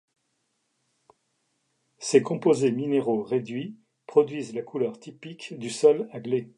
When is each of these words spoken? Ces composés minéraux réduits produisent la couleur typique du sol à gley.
Ces 1.99 2.23
composés 2.23 2.71
minéraux 2.71 3.21
réduits 3.21 3.77
produisent 4.07 4.55
la 4.55 4.63
couleur 4.63 4.99
typique 4.99 5.55
du 5.59 5.69
sol 5.69 6.09
à 6.11 6.19
gley. 6.19 6.49